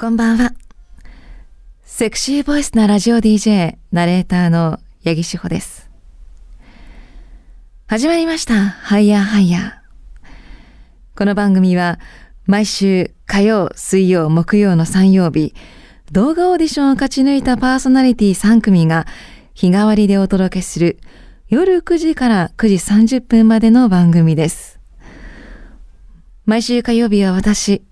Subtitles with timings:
[0.00, 0.52] こんばんは。
[1.82, 5.90] セクシーボイスなラジオ DJ、ナレーターの八木志保です。
[7.88, 8.54] 始まりました。
[8.54, 11.18] ハイヤーハイヤー。
[11.18, 11.98] この番組は
[12.46, 15.52] 毎週火曜、水曜、木曜の3曜日、
[16.12, 19.04] 動画オーディションを勝ち抜いたパーソナリティ3組が
[19.52, 21.00] 日替わりでお届けする
[21.48, 24.78] 夜9時から9時30分までの番組です。
[26.46, 27.82] 毎週火曜日は私、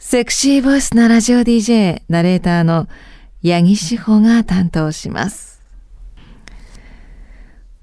[0.00, 2.86] セクシーボイスなラジオ DJ ナレーターの
[3.42, 5.60] 八木志保が担当します。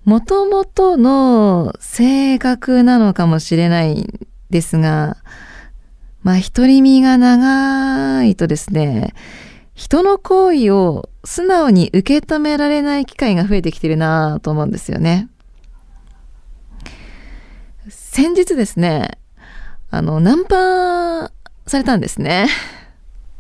[0.05, 5.17] もともとの性格なのかもしれないんですが、
[6.23, 9.13] まあ独り身が長いとですね、
[9.73, 15.27] 人の行為を素直に受け止められない機会が増えてきてるなと思うんですよね。
[17.89, 19.19] 先日ですね、
[19.91, 21.34] あの、ナンパ
[21.67, 22.47] されたんですね。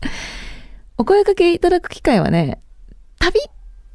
[0.97, 2.61] お声かけいただく機会はね、
[3.19, 3.39] 旅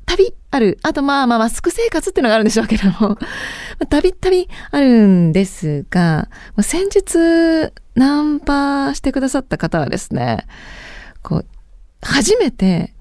[0.06, 0.78] 旅ある。
[0.82, 3.16] あとまあまあマスク生活っていうのがあるんでしょうけども、
[3.88, 6.28] たびたびあるんですが、
[6.60, 10.46] 先日ナンパしてくださった方はですね、
[11.22, 11.46] こう、
[12.02, 12.94] 初めて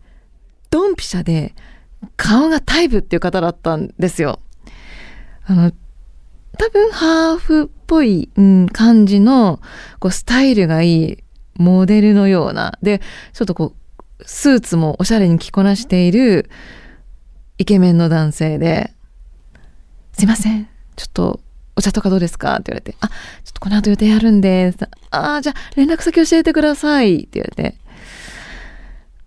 [0.70, 1.56] ドンピシャで
[2.16, 4.40] 顔がタイプっていう方だったんですよ。
[5.46, 5.72] あの、
[6.58, 9.60] 多分ハーフっぽい、うん、感じの
[10.00, 11.24] こうスタイルがいい
[11.60, 12.80] モデルのような。
[12.82, 13.00] で、
[13.34, 16.50] ちょっとこう、スーツもおしゃれに着こなしている
[17.58, 18.94] イケメンの男性で、
[20.14, 21.40] すいません、ちょっと
[21.76, 22.56] お茶とかどうですか？
[22.56, 24.74] って言われて、あ、ちょっとこの後予定あるんで、
[25.12, 27.78] ああ、じゃあ連絡先教えてくださいって言われて、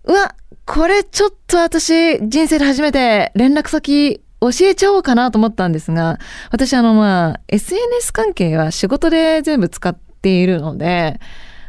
[0.03, 6.19] うわ、これちょっと私人生で初めて連絡先教えちゃおうかなと思ったんですが、
[6.51, 11.19] 私あのまあ SNS 関係は仕事で全部使っているので、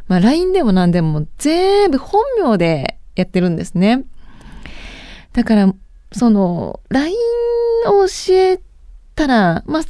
[0.06, 4.05] まあ LINE でも何でも全部本名でやってるんですね。
[5.33, 5.72] だから、
[6.12, 7.16] その LINE
[7.86, 8.61] を教え
[9.14, 9.83] たら、まあ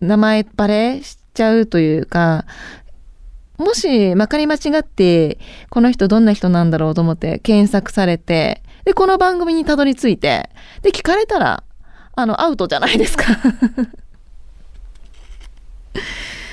[0.00, 2.46] 名前バレしちゃうというか、
[3.58, 5.38] もし、まかり間違って、
[5.68, 10.48] この人どんな人なんだろうと思って検索されて、で、この番組にたどり着いて、
[10.82, 11.64] で、聞かれたら、
[12.14, 13.24] あの、アウトじゃないですか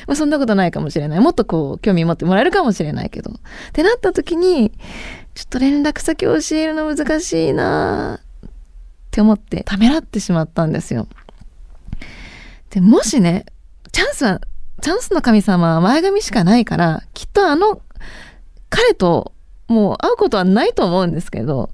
[0.08, 1.20] まあそんなことないかもしれない。
[1.20, 3.32] もっとこう、興味持ってもらえるかもしれないけど。
[3.32, 3.34] っ
[3.74, 4.72] てなった時に、
[5.34, 8.50] ちょっと連絡先を教えるの難しいなっ
[9.12, 11.08] て思ってためらってしまったんですよ。
[12.70, 13.46] で、もしね、
[13.92, 14.42] チャンスは
[14.82, 17.82] チャンスの神様は前髪しかないから、きっとあの、
[18.70, 19.34] 彼と
[19.68, 21.70] もう会うことはないと思うんですけど、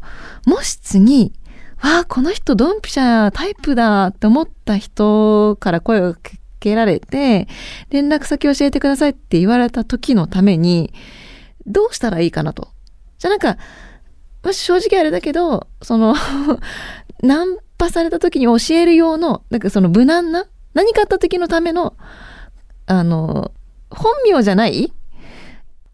[0.45, 1.33] もし次、
[1.81, 6.19] わあ、この人ドンピシャタイプだって思った人から声をか
[6.61, 7.47] けられて、
[7.89, 10.93] 連絡先教えてくださいって言われた時のために、
[11.65, 12.69] どうしたらいいかなと。
[13.17, 13.57] じゃあなんか、
[14.43, 16.15] もし正直あれだけど、その
[17.21, 21.95] ナンパされた時に教える用の、なんかその無難な、何かあった時のための、
[22.85, 23.51] あの、
[23.89, 24.93] 本名じゃない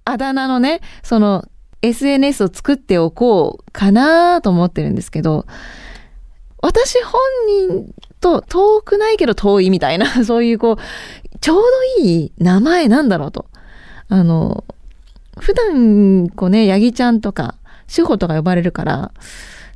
[0.05, 1.45] あだ名のね、その
[1.81, 5.45] SNS を作っておこうかなと思ってるんですけど、
[6.61, 7.22] 私本
[7.69, 11.61] 人と遠くないけど遠いみたいな、 そういうこう、ちょう
[12.00, 13.45] どいい名前なんだろうと。
[14.09, 14.63] あの、
[15.39, 17.55] 普段、こうね、ヤギちゃんとか、
[17.88, 19.11] 志保とか呼ばれるから、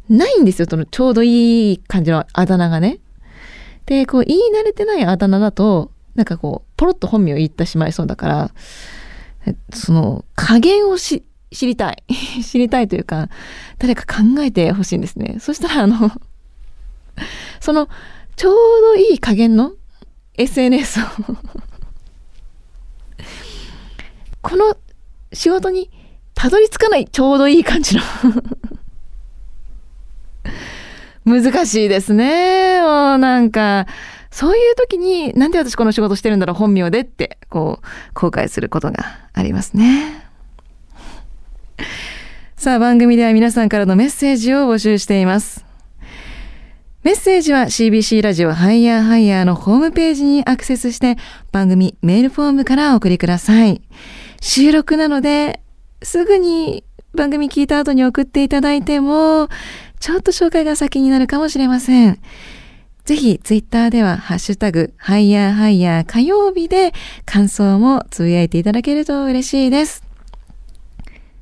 [0.09, 2.99] ないんですよ、そのちょうどいい感じのあだ名がね。
[3.85, 8.51] で、こう、言い慣れてないあだ名だと、なんかこう、ポロッと本名を言ってしまいそうだから、
[9.73, 12.03] その加減をし知りたい。
[12.43, 13.29] 知りたいというか、
[13.77, 15.37] 誰か考えてほしいんですね。
[15.39, 16.11] そしたら、あの、
[17.59, 17.89] その、
[18.41, 19.73] ちょうどいい加減の
[20.33, 21.03] SNS を
[24.41, 24.75] この
[25.31, 25.91] 仕事に
[26.33, 28.01] たどり着かないちょうどいい感じの
[31.23, 32.81] 難しいですね。
[32.81, 33.85] もうなんか、
[34.31, 37.85] そういう時に、なんで私この仕事してるんだろう、本名でって、こう、
[38.15, 40.25] 後悔することがありますね。
[42.55, 45.70] さあ、番組では皆さんからのメッセージを募集しています。
[47.03, 51.17] メッセージは CBC ラジオハイヤーハイヤーのホームページにアクセスして
[51.51, 53.81] 番組メールフォームからお送りください。
[54.39, 55.61] 収録なので、
[56.03, 56.83] すぐに
[57.15, 59.49] 番組聞いた後に送っていただいても、
[59.99, 62.19] ちょっと紹介が先になるかもしれません。
[63.03, 66.93] ぜひツイッターではハッシュタグハイヤーハイヤー火曜日で
[67.25, 70.03] 感想もつぶやいていただけると嬉しいです。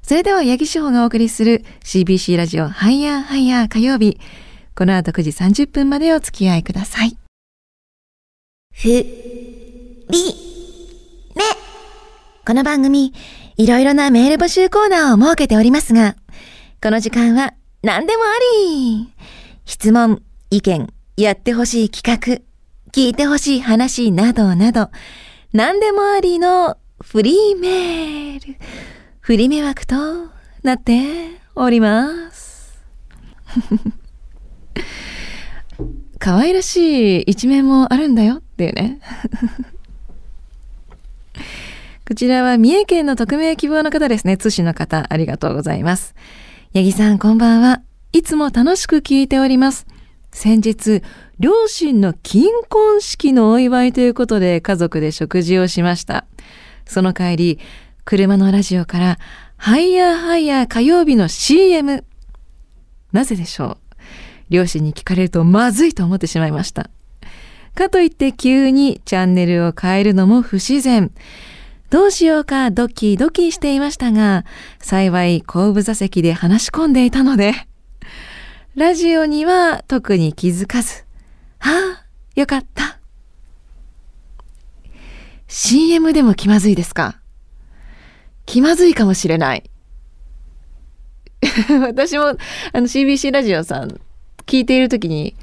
[0.04, 4.18] それでは八木志保がお送りする CBC ラジオハイヤーハイヤー火曜日。
[4.76, 7.18] この後9時30分までお付き合いください。
[8.74, 9.04] ふ、り、
[11.36, 11.44] め。
[12.46, 13.14] この番組、
[13.58, 16.16] いろいろなメール募集コーナーを設けておりますが、
[16.82, 18.28] この時間は何でもあ
[18.66, 19.14] り
[19.66, 22.42] 質問、意見、やってほしい企画、
[22.94, 24.90] 聞いてほしい話などなど、
[25.52, 28.56] 何でもありのフリーメール、
[29.20, 29.96] フリ迷惑と
[30.64, 31.02] なって
[31.56, 32.80] おります。
[36.20, 39.00] 可愛らしい一面もあるんだよっていうね。
[42.06, 44.36] こちらは三重県の匿名希望の方ですね。
[44.36, 46.16] 通信の方、ありがとうございます。
[46.74, 47.82] 八木さん、こんばんは。
[48.12, 49.86] いつも楽しく聞いております。
[50.32, 51.02] 先日、
[51.40, 56.26] 両親の金婚式のお祝いということで家族で食事をしました。
[56.86, 57.60] その帰り、
[58.04, 59.20] 車のラジオから、
[59.56, 62.04] ハイヤーハイヤー火曜日の CM。
[63.12, 63.89] なぜでしょう？
[64.50, 66.90] 両親に聞かれるとまずいと思ってしまいました。
[67.76, 71.12] かといって急にチャンネルを変えるのも不自然。
[71.90, 74.46] どうしようかドキドキしていましたが、
[74.80, 77.54] 幸い後部座席で話し込んでいたので、
[78.76, 81.04] ラジオには特に気づかず、
[81.58, 81.72] は
[82.04, 82.06] あ、
[82.36, 83.00] よかった。
[85.48, 87.20] CM でも気まずいですか？
[88.46, 89.70] 気まずいかもしれない。
[91.82, 92.34] 私もあ
[92.76, 94.00] の CBC ラジオさん
[94.50, 95.36] 聞いている時に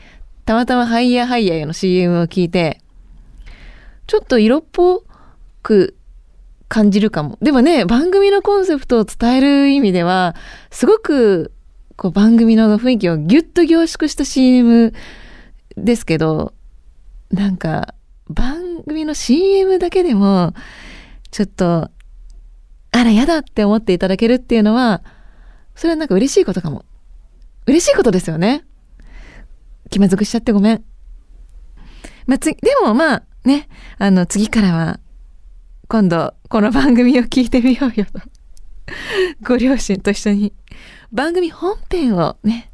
[0.44, 2.80] たまたまハイヤーハイヤーの CM を聞いて
[4.08, 5.04] ちょっと色っぽ
[5.62, 5.96] く
[6.68, 7.38] 感じるかも。
[7.40, 10.34] でもね、番組のコンセプトを伝える意味では、
[10.70, 11.52] すごく
[11.96, 14.92] こう番組の雰囲気をギュッと凝縮した CM
[15.76, 16.54] ですけど、
[17.30, 17.94] なんか
[18.28, 20.54] 番組の CM だけでも、
[21.30, 21.90] ちょっと、
[22.90, 25.02] あら、やだって思っていただけるっていうのは、
[25.74, 26.84] それはなんか嬉しいことかも。
[27.66, 28.64] 嬉しいことですよね。
[29.90, 30.84] 気まずくしちゃってごめん。
[32.26, 33.68] まあ、つ、でもまあ、ね、
[33.98, 35.00] あの、次からは、
[35.88, 38.06] 今度この番組を聞いてみようよ。
[38.06, 38.20] と
[39.42, 40.52] ご両親と一緒に。
[41.12, 42.68] 番組本編をね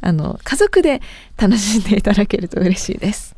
[0.00, 1.02] あの家族で
[1.36, 3.34] 楽しんでいただけると嬉しいです。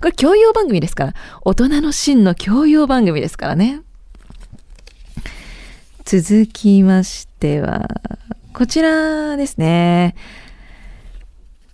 [0.00, 1.14] これ教養番組ですから。
[1.42, 3.82] 大人の真の教養番組ですからね。
[6.06, 7.88] 続きましては
[8.54, 10.14] こちらですね。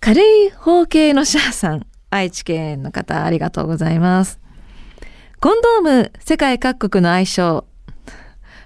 [0.03, 4.41] 軽い方形のシャーさん愛知県の方ありがとうございます
[5.39, 7.65] コンドーム世界各国の愛称。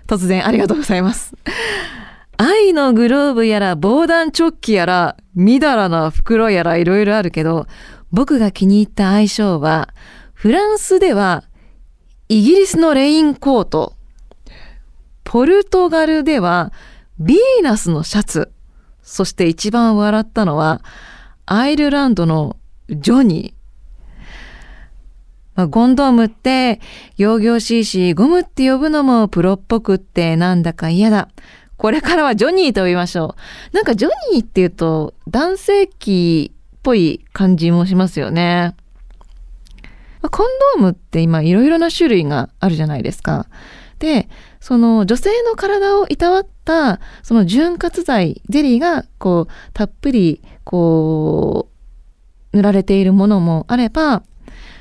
[0.07, 1.35] 突然ありがとうございます。
[2.37, 7.67] 愛のグローブやら防弾チョッキやらみだらな袋やらいろいろあるけど、
[8.11, 9.89] 僕が気に入った愛称は、
[10.33, 11.43] フランスでは
[12.29, 13.93] イギリスのレインコート、
[15.23, 16.71] ポルトガルでは
[17.19, 18.51] ビーナスのシャツ、
[19.01, 20.83] そして一番笑ったのは
[21.49, 22.57] アイルランドの
[22.89, 24.11] ジョニー。
[25.55, 26.81] まあ、ゴンドームって、
[27.15, 31.29] 行々しいし、ゴムって呼ぶのもプロっぽくってなんだか嫌だ。
[31.77, 33.37] これからはジョニーと呼びましょ
[33.71, 33.75] う。
[33.75, 38.75] なんかジョニーって言うと、男性器っぽい感じもしますよね。
[40.21, 43.47] まあ、コンドームって今いろいろな種類があるじゃないですか。
[43.99, 44.27] で、
[44.59, 51.69] その女性の体をいたわったその潤滑剤、ゼリーがこうたっぷりこ
[52.51, 54.23] う塗られているものもあれば、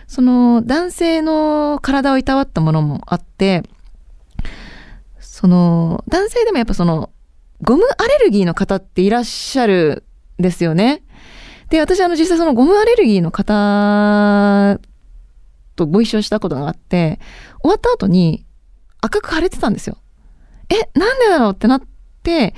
[0.09, 3.63] その男性の体をいたわったものもあって、
[5.21, 7.11] その男性でもやっぱその
[7.63, 10.05] ゴムアレルギーの方っていらっしゃる
[10.41, 11.05] んですよね。
[11.71, 14.81] で、私あの実際そのゴムアレルギーの方
[15.77, 17.21] とご一緒したことがあって、
[17.63, 18.45] 終わった後に
[19.01, 19.99] 赤く腫れてたんですよ。
[20.69, 21.83] え、なんでだろうってなっ
[22.25, 22.55] て、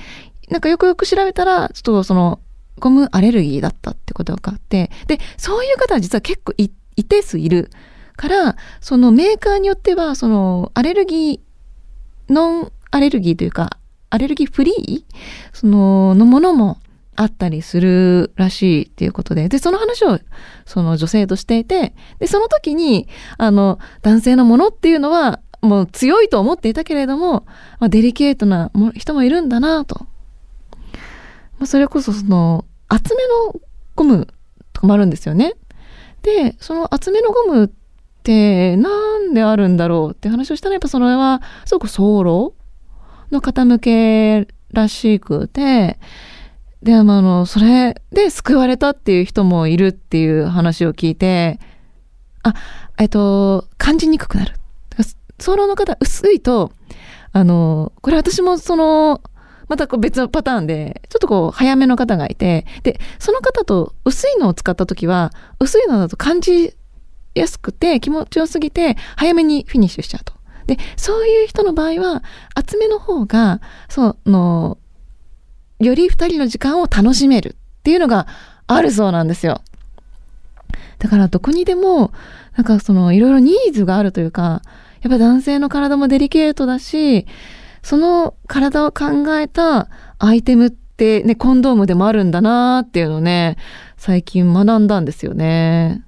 [0.49, 2.39] なんかよくよく調べたら、ちょっとその
[2.79, 7.69] ゴムアレルギーだったってことがあって、で、そういう方は実は結構い一定数いる
[8.17, 13.77] からそのメーカーによってはそのアレルギーノンアレルギーというか
[14.09, 15.03] アレルギーフリー
[15.53, 16.81] そののものも
[17.15, 20.19] あったりするらしいっていうことで、で、その話を
[20.65, 27.45] その女性としていて、で、その時に、あの、男性のものっていうのは、もう強いと思っていたけれども、
[27.81, 30.05] まあ、デリケートな人もいるんだなと。
[31.57, 33.59] まあ、それこそその、厚めの
[33.95, 34.27] ゴム
[34.73, 35.53] とかもあるんですよね。
[36.21, 37.69] でその厚めのゴムっ
[38.23, 42.53] て何であるんだろうって話をしたらやっぱそれはすごく早漏
[43.31, 45.97] の傾けらしくて
[46.83, 51.59] であのそれで救われたっていう人もいるっていう話を聞いて
[52.43, 52.53] あ
[52.97, 54.55] えっと感じにくくなる
[55.39, 56.71] 早漏の方薄いと
[57.31, 59.21] あのこれ私もその
[59.69, 66.75] またこう別のパターンで、ちょっとこう早めの方がいて、で、その方と薄いのを使った時は、薄いのだと感じ
[67.35, 70.33] やすくて気持ちよすぎて、早めにフィニッシュしちゃうと。
[70.65, 72.23] で、そういう人の場合は、
[72.53, 74.77] 厚めの方が、その、
[75.79, 78.27] より二人の時間を楽しめるっていうのが
[78.67, 79.61] あるそうなんですよ。
[80.99, 82.11] だからどこにでも、
[82.55, 84.61] なんかそのいろいろニーズがあるというか、
[85.01, 87.25] やっぱ男性の体もデリケートだし、
[87.81, 93.57] その体を考えたアイテムってね、コンドームでもあるんだなーっていうのをね、
[93.97, 96.03] 最近学んだんですよね。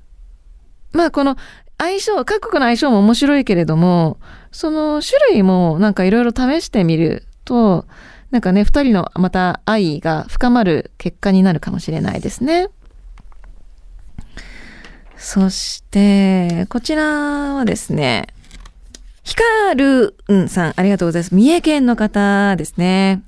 [0.91, 1.37] まあこの
[1.77, 4.19] 相性、各国の相性も面白いけれども、
[4.51, 7.85] その種類もなんかいろいろ試してみると、
[8.29, 12.67] なんかね、二人のまた愛が深まる結果になるかもしれないですね。
[15.17, 18.27] そして、こちらはですね、
[19.23, 21.35] ヒカルンさん、ありがとうございます。
[21.35, 23.21] 三重県の方ですね。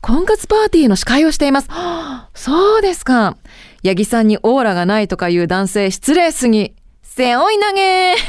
[0.00, 1.68] 婚活パーティーの司会をしています。
[2.34, 3.36] そうですか。
[3.84, 6.74] 八木さんにオーラがないとかいう男性失礼すぎ。
[7.02, 8.14] 背負い投げ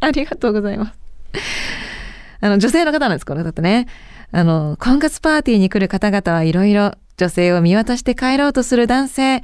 [0.00, 0.92] ありがとうございます。
[2.40, 3.86] あの、女性の方なんです、この方ね。
[4.32, 9.42] あの、婚活パーティーに来る方々はいろいろ女性を見渡して帰ろうとする男性、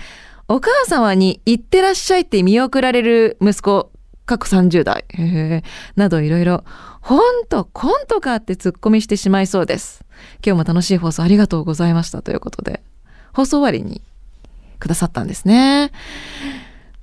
[0.49, 3.90] お母様に行ってらっしゃいって見送られる息子、
[4.31, 5.05] 各30代、
[5.97, 6.63] などいろいろ、
[7.01, 10.05] ほんと、コントかって突っ込みしてしまいそうです。
[10.47, 12.81] 今日も楽しい放送ありがとうございましたということで、
[13.33, 14.03] 放送終わりに
[14.79, 15.91] くださったんですね。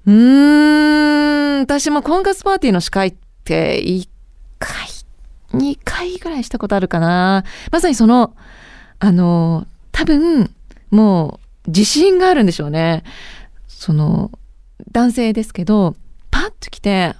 [0.05, 4.07] うーん、私も婚活パーティーの司会って1
[4.57, 4.87] 回、
[5.51, 7.43] 2回ぐらいしたことあるかな。
[7.73, 8.37] まさにその、
[8.99, 10.55] あの、多分、
[10.91, 13.03] もう自信があるんでしょうね。
[13.67, 14.31] その、
[14.93, 15.97] 男性ですけど、
[16.47, 17.15] ッと来て、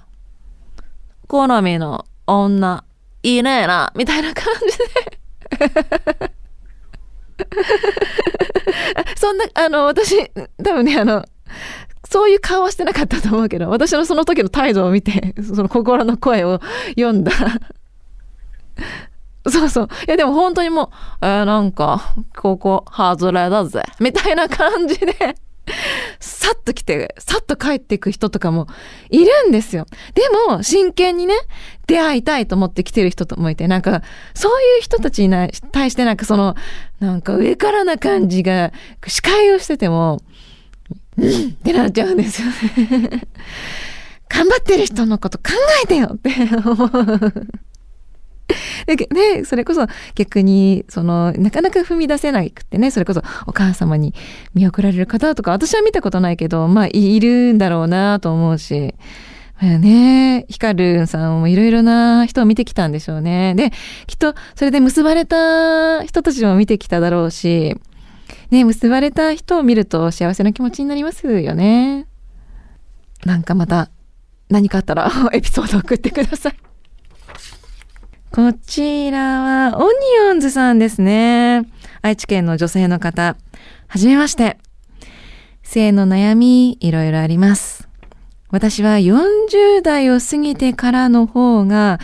[1.26, 2.84] 好みの女、
[3.22, 6.32] いいねえな、みたいな感じで
[9.16, 10.30] そんな、あの、私、
[10.62, 11.24] 多分ね、あの、
[12.10, 16.60] そういう顔はしてなかったと思うけど、私のその時の態度を見て、 その心の声を
[16.98, 17.32] 読んだ。
[19.48, 19.88] そうそう。
[20.06, 23.82] いや、でも本当にもう、えー、なんか、ここ、外れだぜ。
[24.00, 25.36] みたいな感じで
[26.20, 28.66] さっと来て、さっと帰っていく人とかも
[29.10, 29.86] いるんですよ。
[30.14, 31.34] でも、真剣にね、
[31.86, 34.02] 出会いたいと思って来てる人ともいて、なんか、
[34.34, 36.54] そういう人たちに対してなんかその、
[37.00, 38.72] なんか上からな感じが、
[39.06, 40.20] 司会をしてても、
[41.16, 43.28] うんってなっちゃうんですよね。
[44.28, 45.44] 頑張ってる人のこと考
[45.82, 46.30] えてよって
[46.64, 47.48] 思う。
[49.10, 54.14] ね、それこそ逆に、その、なかなか踏み出せなくてね、それこそお母様に
[54.54, 58.94] 見送られる方とか、私は見たことないけど、まあ、いるんだろうなと思うし、
[59.60, 63.54] まあね、ヒカルさんもいろいろな人を見てきたんでしょうね。
[63.56, 63.72] で、
[64.06, 67.76] きっとそれで結ばれた人たちも見てきただろうし、
[68.50, 72.06] ね、結ばれた人を見ると幸せな気持ちになりますよね。
[73.24, 73.90] なんかまた
[74.48, 76.67] 何かあったらエピソード送ってください。
[78.38, 79.96] こちらは、オニ
[80.30, 81.64] オンズさんですね。
[82.02, 83.36] 愛知県の女性の方。
[83.88, 84.58] はじめまして。
[85.64, 87.88] 性の悩み、いろいろあります。
[88.50, 91.98] 私は40代を過ぎてからの方が、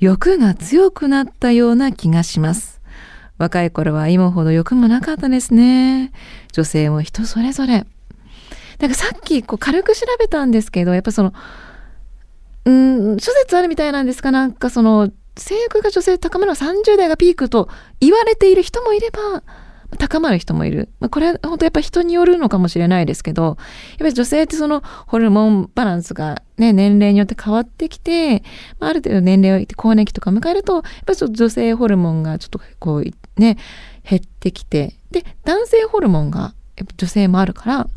[0.00, 2.82] 欲が強くなったような気がします。
[3.38, 6.12] 若い頃は今ほど欲もなかったですね。
[6.52, 7.86] 女性も人それぞれ。
[8.80, 11.32] なんかさっきこう軽く調べたんですけど、やっぱその、
[12.66, 14.30] うん、諸説あるみたいなんですか？
[14.30, 17.68] なんかその、性欲が女性高まるのは30代がピークと
[18.00, 19.42] 言われている人もいれば、
[19.98, 20.88] 高まる人もいる。
[21.10, 23.56] これは本当やっぱ人によるのかもしれないですけど、やっ
[23.98, 28.44] ぱり女性ってそのホルモンバランスがね、年齢によって変わってきて、
[28.78, 33.58] ある程度年齢をいって更年期とか迎えると、やっぱちょっと女性ホルモンがちょっとこうね、
[34.08, 36.54] 減ってきて、で、男性ホルモンが
[36.96, 37.88] 女性もあるから、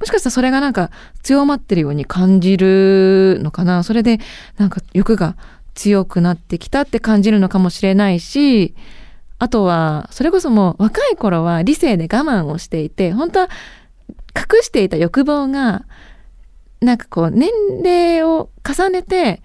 [0.00, 0.90] もしかしたらそれがなんか
[1.22, 3.82] 強まってるように感じるのかな。
[3.82, 4.18] それで
[4.56, 5.36] なんか欲が
[5.74, 8.74] 強くなってきたって感じるのかもしれないし、
[9.38, 13.48] あとは、それこそもう若い頃は理性で我慢をしていて、本当は
[14.36, 15.84] 隠していた欲望が、
[16.80, 17.50] なんかこう年
[17.82, 19.42] 齢を重ねて、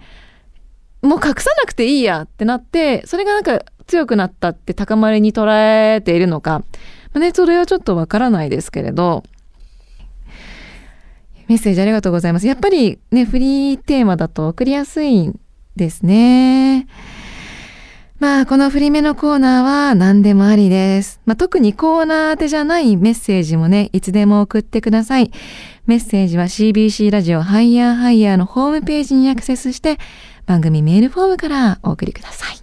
[1.02, 5.46] もう隠さなくていいやってなって、それがなんか強くなったって高まりに捉
[5.94, 6.62] えているのか、
[7.12, 9.24] まあ、ね、それはちょっとわからないですけれど、
[11.48, 12.46] メッセージありがとうございます。
[12.46, 15.32] やっぱりね、フリーテーマだと送りやすい
[15.80, 16.86] ですね。
[18.18, 21.22] まあ、この振り目のコーナーは何でもありです。
[21.24, 25.30] まあ、特にコーナー宛てじゃないメッセージもね、いつでも送ってください。
[25.86, 29.96] メッセージは CBC ラジオハイヤーハイヤーのホームページにアクセスして、
[30.44, 32.58] 番組メールフォームからお送りください。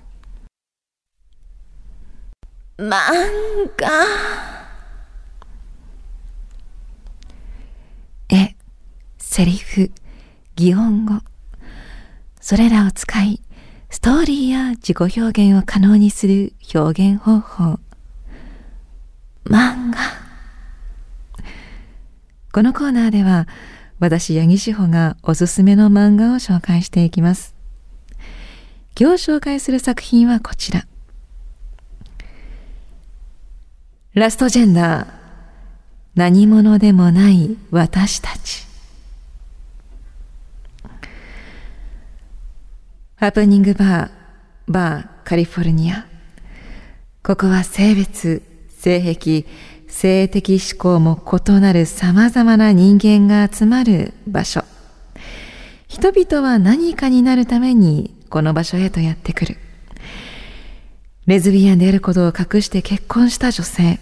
[2.78, 2.92] 漫
[3.78, 3.88] 画。
[8.30, 8.56] え、
[9.18, 9.90] セリフ、
[10.56, 11.37] 擬音語。
[12.50, 13.42] それらを使い、
[13.89, 17.77] ストーリーや自己表現を可能にする表現方法。
[19.44, 19.98] 漫画。
[22.54, 23.50] このコーナーでは、
[24.00, 27.54] 私、八木志保がおすすめの漫画を紹介していきます。
[28.98, 30.88] 今日紹介する作品はこちら。
[34.13, 35.08] ラストジェンダー。
[36.16, 38.67] 何者でもない私たち。
[43.20, 44.12] ハプニングバー、
[44.68, 46.06] バー、カリフォルニア。
[47.24, 49.44] ここは性別、性癖、
[49.88, 54.64] 性的思考も異なる様々な人間が集まる場所。
[55.88, 59.58] 人々は何かになるためにこの場所へとやってくる。
[61.26, 64.00] レズビアンであることを隠して結婚した女性。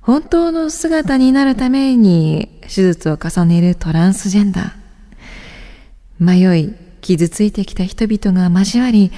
[0.00, 6.48] 本当の姿になるために手術を重ねるトランスジェンダー。
[6.48, 9.12] 迷い、傷ついてきた人々が交わり、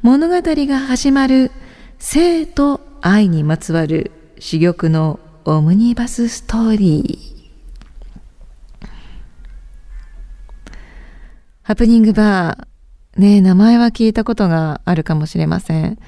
[0.00, 1.50] 物語が始まる
[1.98, 8.86] 性と愛にまつわる珠玉のオムニバスストーリー。
[11.64, 13.20] ハプニングバー。
[13.20, 15.98] ね名前は聞いたことがあるかもしれません。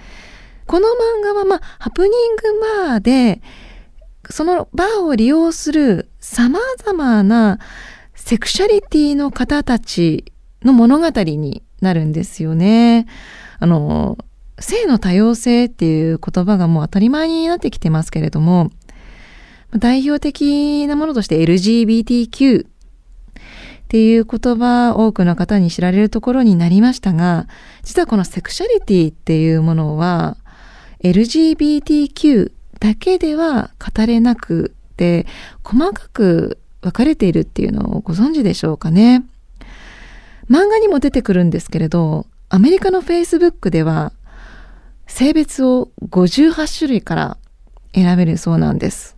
[0.66, 2.42] この漫画は、まあ、ハプニング
[2.86, 3.42] バーで、
[4.30, 7.58] そのバーを利用する様々な
[8.14, 10.32] セクシャリティの方たち
[10.64, 13.06] の物語になるんですよね。
[13.58, 14.18] あの、
[14.58, 18.70] 性の多様性っていう言葉がもう当たり前になってきてますけれども、
[19.76, 22.66] 代表的なものとして LGBTQ っ
[23.88, 27.46] ていう言葉多くの方に知られるところになりましたが、
[27.82, 30.36] 実はこのセクシャリティっていうものは
[31.02, 35.26] LGBTQ だけでは語れなくて
[35.62, 39.24] 細かく分かれているっていうのをご存知でしょうかね。
[40.48, 44.12] 漫画にも出てくるんですけれど、アメリカの Facebook では
[45.06, 47.36] 性別を58種類から
[47.94, 49.16] 選べるそうなんです。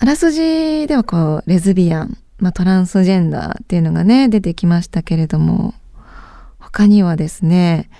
[0.00, 5.74] あらすじではこう、レズビアン、まあ、トランスジェンダーっていうのがね、出てきましたけれども、
[6.58, 7.90] 他にはですね、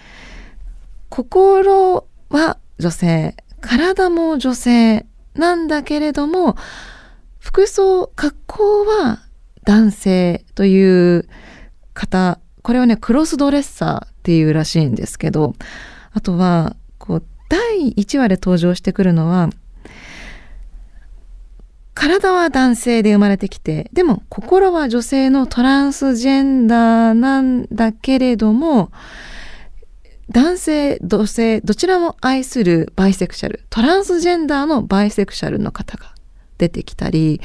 [1.08, 6.56] 心は女性、体も女性なんだけれども、
[7.40, 9.18] 服装、格好は
[9.68, 11.28] 男性という
[11.92, 15.52] 方、これはね、クロスドレッサーっていうらしいんですけど、
[16.10, 19.50] あとは、こう、第1話で登場してくるのは、
[21.92, 28.90] 体は男性で生まれてきて、でも心は女性のトランスジェンダーなんだけれども、
[30.30, 36.14] 男性、女性、どちらも愛するバイセクシャル、トランスジェンダーのバイセクシャルの方が
[36.56, 37.42] 出てきたり、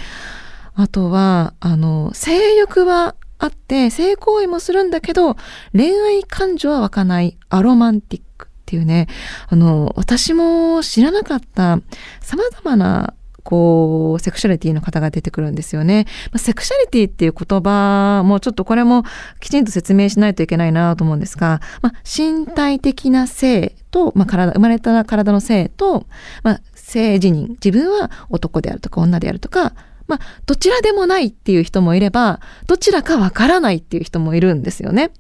[0.76, 5.36] あとは、あの、性欲はあって、性行為もするんだけど、
[5.74, 7.38] 恋愛感情は湧かない。
[7.50, 9.08] アロマンティックっていうね、
[9.48, 11.80] あの、私も知らなかった
[12.22, 16.06] 様々なこう、セクシャリティの方が出てくるんですよね。
[16.32, 19.04] まあ、セクシャリティっていう言葉もちょっとこれも
[19.40, 26.06] きちんと説明しないといけないなと思うんですが、まあ、身体的な性と、まあ、体、生まれた体の性と、
[26.44, 29.74] まあ、性自認、自分は男であるとか女であるとか、
[30.08, 35.12] まあ、どちらでもないっていう人もいれば、どちらかわからないっていう人もいるんですよね。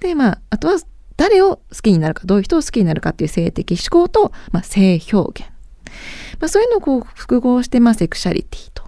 [0.00, 0.78] で、まあ、あとは
[1.16, 5.50] 誰を好きになるか、どういう人を好きになるかっていう性的思考と、まあ、性表現。
[6.40, 8.84] まあ、そういうのをこう複合して、まあ、セクシャリティと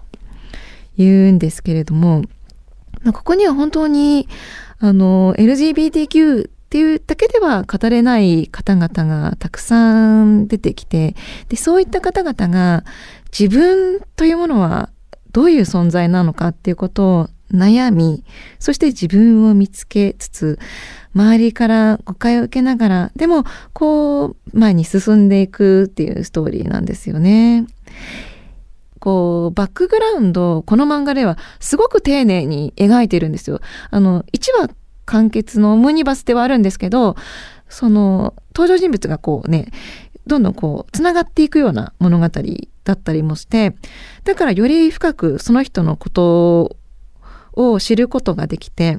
[0.97, 2.23] 言うんですけれども、
[3.03, 4.29] まあ、ここには本当に
[4.79, 11.15] あの LGBTQ っていうだけでは語れない方々がたくさん出てきて
[11.49, 12.85] でそういった方々が
[13.39, 14.91] 自分というものは
[15.33, 18.25] どういう存在なのかっていうことを悩み
[18.59, 20.59] そして自分を見つけつつ
[21.15, 27.67] 周りから誤解を受けながら、でも、こう、前に進んでいくっていうストーリーなんですよね。
[28.99, 33.61] こう、バックグラウンド、この漫画ではすごく丁寧に描いてるんですよ。
[33.91, 34.71] あの、1話
[35.05, 37.17] 完結のオムニバスではあるんですけど、
[37.69, 39.71] その、登場人物がこうね、
[40.27, 42.29] どんどんこう、つながっていくような物語
[42.85, 43.75] だったりもして、
[44.25, 46.77] だからより深くその人のこと
[47.53, 48.99] を知ることができて、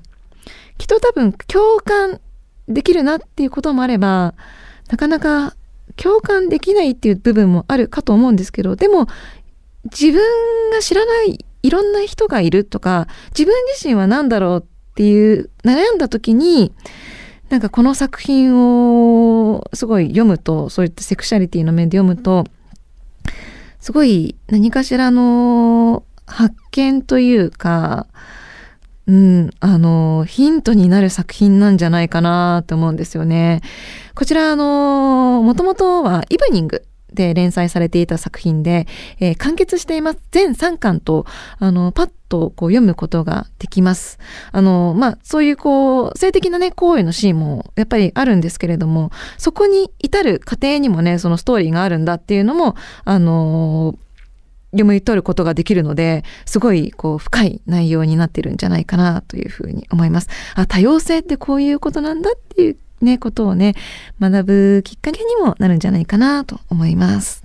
[0.77, 2.19] きっと多分共感
[2.67, 4.33] できるなっていうこともあれば、
[4.89, 5.55] なかなか
[5.95, 9.07] 共感できないっていう部分もあるかと思うんですけど、でも
[9.86, 10.21] 自分
[10.71, 16.73] が知らないいろんな人がいるとか、自分自身は何だろうっていう悩んだ時に、
[17.53, 22.45] なんかこの作品をすごい読むと、そういったセクシャリティの面で読むと、
[23.79, 28.07] すごい何かしらの発見というか、
[29.05, 33.61] うん、あの、ヒントになる作品なんじゃないかなと思うんですよね。
[34.15, 36.83] こちら、あの、もともとはイブニング
[37.13, 38.88] で連載されていた作品で、
[39.19, 40.19] えー、完結しています。
[40.32, 41.26] 全3巻と、
[41.60, 44.19] あの、パッとこう読むことができます。
[44.52, 53.95] あの、まあ、そういうこう、性的なね、行為のシーンもやっぱりあるんですけれども、そこに至る過程にもね、そのストーリーがあるんだっていうのも、あの
[54.73, 60.30] 読み取ることができるので、すごいこう深い内容になってるんじゃないかなというふうに思います。
[60.56, 63.75] あ、多様性ってこういうことなんだっていうね、ことをね、
[64.19, 67.43] 学ぶきっかけにもなるんじゃないかなと思います。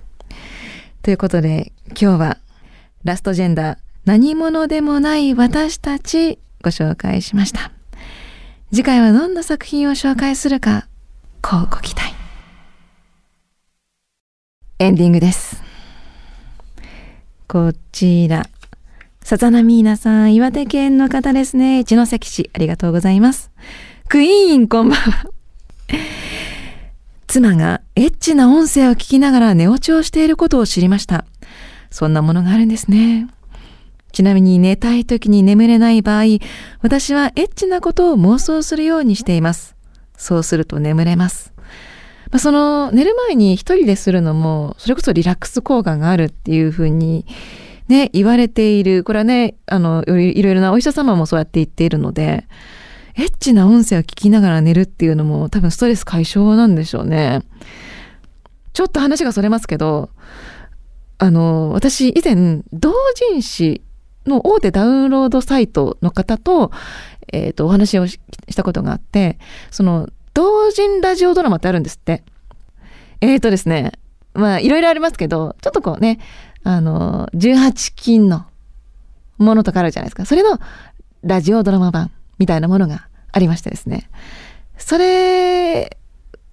[1.01, 2.37] ということで、今日は
[3.03, 7.71] ラストジェンダー、何者でもない私たちご紹介しました。
[8.71, 10.87] 次回はどんな作品を紹介するか、
[11.41, 12.13] こうご期待。
[14.79, 15.61] エンディングです。
[17.47, 18.47] こちら。
[19.21, 21.79] さざなみーなさん、岩手県の方ですね。
[21.79, 23.51] 一関市、ありがとうございます。
[24.07, 25.38] クイーン、こんばんは。
[27.27, 31.25] 妻がエッチな音声を聞きながら寝落ちをしていることを知りました。
[31.91, 33.27] そんなものがあるんですね。
[34.11, 36.39] ちなみに寝たい時に眠れない場合、
[36.81, 39.75] 私はエッチなことを妄想するようにしています。
[40.17, 41.53] そうすると眠れます。
[42.31, 47.25] まあ、その寝る前に一人でするのも、それこそリラックス効果があるっていうふうに
[47.87, 49.03] ね、言われている。
[49.03, 52.47] これはね、あの、いろいろなお医者様もそうやって言っているので、
[53.19, 57.41] エッチな音声を聞きながら寝るっていうのも多分ストレス解消なんでしょうね。
[58.71, 60.09] ちょっと話がそれますけど、
[61.17, 63.81] あの、私以前、同人誌
[64.25, 66.71] の大手ダウンロードサイトの方と、
[67.33, 68.21] えっ、ー、と、お話をし
[68.55, 69.37] たことがあって、
[69.69, 72.23] その、同人ラジオドラマってあるんですって。
[73.19, 73.91] えっ、ー、とですね、
[74.33, 76.19] まあ、いろいろありますけど、ちょっとこうね、
[76.63, 78.45] あの、18金の
[79.37, 80.25] ものとかあるじゃないですか。
[80.25, 80.57] それの
[81.21, 84.09] ラジオドラマ版みたいなものがありましてですね。
[84.77, 85.97] それ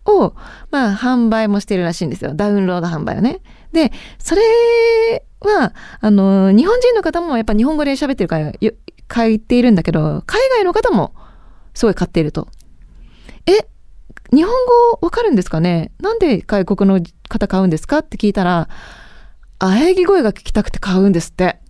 [0.05, 0.35] を、
[0.71, 2.35] まあ、販売もしているらしいんですよ。
[2.35, 3.41] ダウンロード販売をね。
[3.73, 4.43] で、それ
[5.41, 8.53] は、あの、日本人の方もやっぱ日本語で喋ってるから
[9.15, 11.15] 書いているんだけど、海外の方も
[11.75, 12.49] すごい買っていると。
[13.47, 13.69] え、
[14.35, 15.93] 日本語わかるんですかね？
[16.01, 17.99] なんで外国の方買うんですか？
[17.99, 18.69] って聞いたら、
[19.61, 21.61] 喘ぎ声が聞きたくて買うんですって。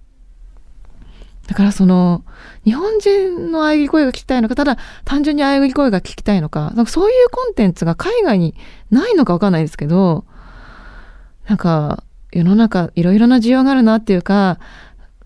[1.47, 2.25] だからその、
[2.65, 8.55] 日本人の喘ぎ声が聞きたいのか、ただ単純に喘ぎ声が聞きたいのか、なんかそういうコンテンツが海外に
[8.91, 10.25] ないのかわかんないですけど、
[11.49, 14.59] なんか世の中いろいろな需要があるなっていうか、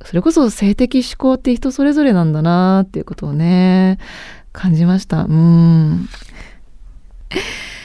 [0.05, 3.99] それこそ性的思考って人それぞれなんだなっていうことをね、
[4.53, 5.25] 感じました。
[5.25, 6.09] うん。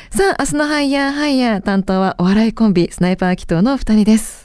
[0.10, 4.45] さあ、明日のハイヤーハイヤー担当はお笑いコンビ、スナイパー祈祷の二人です。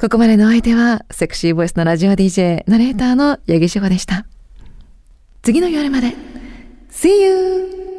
[0.00, 4.26] ここまでのお相手は、セクシーボイスのラジオ DJ、ナレーターの八木志保でした。
[5.42, 6.14] 次の夜まで。
[6.92, 7.97] See you!